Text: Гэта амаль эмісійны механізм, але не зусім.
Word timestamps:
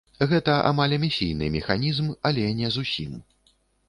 Гэта 0.29 0.53
амаль 0.69 0.95
эмісійны 0.97 1.49
механізм, 1.57 2.07
але 2.31 2.47
не 2.63 2.71
зусім. 2.79 3.13